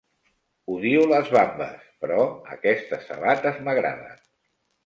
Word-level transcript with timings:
Odio 0.75 1.03
les 1.11 1.29
vambes, 1.35 1.85
però 2.05 2.25
aquestes 2.57 3.07
sabates 3.13 3.61
m'agraden. 3.69 4.21